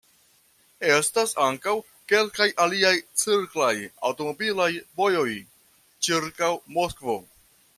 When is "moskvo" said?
6.79-7.21